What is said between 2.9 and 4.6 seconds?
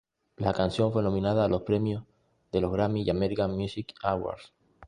y American Music Awards.